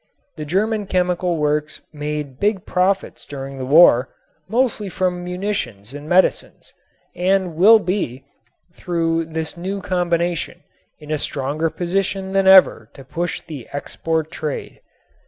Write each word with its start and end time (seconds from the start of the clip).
The 0.35 0.45
German 0.45 0.87
chemical 0.87 1.37
works 1.37 1.81
made 1.93 2.39
big 2.39 2.65
profits 2.65 3.23
during 3.23 3.59
the 3.59 3.67
war, 3.67 4.09
mostly 4.49 4.89
from 4.89 5.23
munitions 5.23 5.93
and 5.93 6.09
medicines, 6.09 6.73
and 7.15 7.53
will 7.55 7.77
be, 7.77 8.25
through 8.73 9.25
this 9.25 9.55
new 9.55 9.79
combination, 9.79 10.63
in 10.97 11.11
a 11.11 11.19
stronger 11.19 11.69
position 11.69 12.33
than 12.33 12.47
ever 12.47 12.89
to 12.95 13.05
push 13.05 13.41
the 13.41 13.67
export 13.73 14.31
trade. 14.31 14.81